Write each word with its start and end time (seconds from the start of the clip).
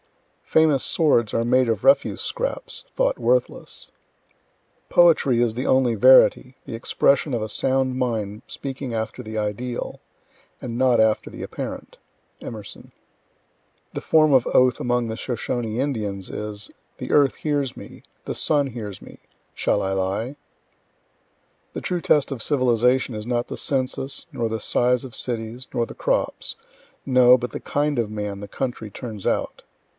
_Famous 0.53 0.83
swords 0.83 1.33
are 1.33 1.45
made 1.45 1.69
of 1.69 1.85
refuse 1.85 2.19
scraps, 2.21 2.83
thought 2.95 3.17
worthless. 3.19 3.89
Poetry 4.89 5.41
is 5.41 5.53
the 5.53 5.67
only 5.67 5.95
verity 5.95 6.57
the 6.65 6.75
expression 6.75 7.33
of 7.33 7.41
a 7.41 7.47
sound 7.47 7.95
mind 7.97 8.41
speaking 8.47 8.93
after 8.93 9.23
the 9.23 9.37
ideal 9.37 10.01
and 10.59 10.77
not 10.77 10.99
after 10.99 11.29
the 11.29 11.43
apparent. 11.43 11.99
Emerson. 12.41 12.91
The 13.93 14.01
form 14.01 14.33
of 14.33 14.47
oath 14.47 14.81
among 14.81 15.07
the 15.07 15.15
Shoshone 15.15 15.79
Indians 15.79 16.29
is, 16.29 16.69
"The 16.97 17.11
earth 17.11 17.35
hears 17.35 17.77
me. 17.77 18.01
The 18.25 18.35
sun 18.35 18.67
hears 18.67 19.01
me. 19.01 19.19
Shall 19.53 19.81
I 19.81 19.93
lie?" 19.93 20.35
The 21.73 21.79
true 21.79 22.01
test 22.01 22.29
of 22.31 22.43
civilization 22.43 23.15
is 23.15 23.27
not 23.27 23.47
the 23.47 23.55
census, 23.55 24.25
nor 24.33 24.49
the 24.49 24.59
size 24.59 25.05
of 25.05 25.15
cities, 25.15 25.67
nor 25.73 25.85
the 25.85 25.93
crops 25.95 26.55
no, 27.05 27.37
but 27.37 27.51
the 27.51 27.61
kind 27.61 27.97
of 27.97 28.07
a 28.07 28.11
man 28.13 28.41
the 28.41 28.47
country 28.49 28.89
turns 28.89 29.25
out. 29.25 29.63